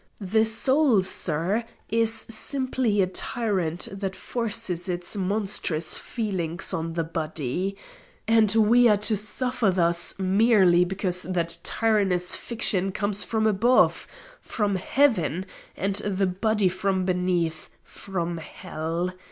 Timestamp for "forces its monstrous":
4.15-5.99